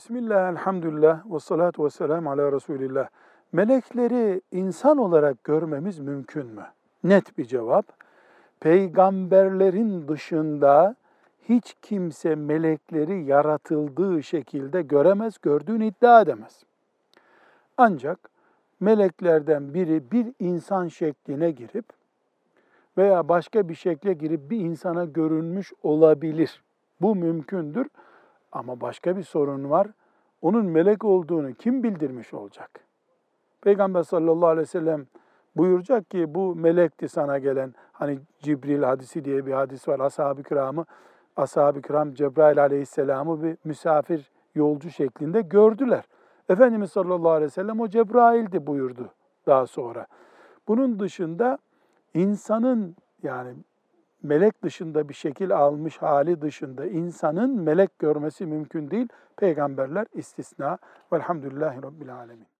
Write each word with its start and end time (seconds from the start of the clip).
Bismillah, 0.00 0.52
elhamdülillah, 0.52 1.32
ve 1.32 1.40
salatu 1.40 1.84
ve 1.84 1.90
selamu 1.90 2.30
ala 2.30 2.52
Resulillah. 2.52 3.08
Melekleri 3.52 4.40
insan 4.52 4.98
olarak 4.98 5.44
görmemiz 5.44 5.98
mümkün 5.98 6.46
mü? 6.46 6.66
Net 7.04 7.38
bir 7.38 7.44
cevap. 7.44 7.86
Peygamberlerin 8.60 10.08
dışında 10.08 10.96
hiç 11.48 11.76
kimse 11.82 12.34
melekleri 12.34 13.24
yaratıldığı 13.24 14.22
şekilde 14.22 14.82
göremez, 14.82 15.38
gördüğünü 15.42 15.86
iddia 15.86 16.20
edemez. 16.20 16.64
Ancak 17.76 18.18
meleklerden 18.80 19.74
biri 19.74 20.10
bir 20.12 20.26
insan 20.38 20.88
şekline 20.88 21.50
girip 21.50 21.84
veya 22.98 23.28
başka 23.28 23.68
bir 23.68 23.74
şekle 23.74 24.12
girip 24.12 24.50
bir 24.50 24.60
insana 24.60 25.04
görünmüş 25.04 25.72
olabilir. 25.82 26.62
Bu 27.00 27.16
mümkündür. 27.16 27.86
Ama 28.52 28.80
başka 28.80 29.16
bir 29.16 29.22
sorun 29.22 29.70
var. 29.70 29.86
Onun 30.42 30.66
melek 30.66 31.04
olduğunu 31.04 31.54
kim 31.54 31.82
bildirmiş 31.82 32.34
olacak? 32.34 32.80
Peygamber 33.60 34.02
sallallahu 34.02 34.48
aleyhi 34.48 34.62
ve 34.62 34.66
sellem 34.66 35.06
buyuracak 35.56 36.10
ki 36.10 36.34
bu 36.34 36.54
melekti 36.54 37.08
sana 37.08 37.38
gelen 37.38 37.74
hani 37.92 38.18
Cibril 38.38 38.82
hadisi 38.82 39.24
diye 39.24 39.46
bir 39.46 39.52
hadis 39.52 39.88
var. 39.88 40.00
Ashab-ı 40.00 40.42
kiramı, 40.42 40.84
ashab-ı 41.36 41.82
kiram 41.82 42.14
Cebrail 42.14 42.62
aleyhisselamı 42.62 43.42
bir 43.42 43.56
misafir 43.64 44.30
yolcu 44.54 44.90
şeklinde 44.90 45.40
gördüler. 45.40 46.04
Efendimiz 46.48 46.92
sallallahu 46.92 47.30
aleyhi 47.30 47.46
ve 47.46 47.54
sellem 47.54 47.80
o 47.80 47.88
Cebrail'di 47.88 48.66
buyurdu 48.66 49.10
daha 49.46 49.66
sonra. 49.66 50.06
Bunun 50.68 51.00
dışında 51.00 51.58
insanın 52.14 52.96
yani 53.22 53.54
melek 54.22 54.62
dışında 54.62 55.08
bir 55.08 55.14
şekil 55.14 55.56
almış 55.56 55.96
hali 55.96 56.42
dışında 56.42 56.86
insanın 56.86 57.60
melek 57.60 57.98
görmesi 57.98 58.46
mümkün 58.46 58.90
değil. 58.90 59.08
Peygamberler 59.36 60.06
istisna. 60.14 60.78
Velhamdülillahi 61.12 61.82
Rabbil 61.82 62.14
Alemin. 62.14 62.50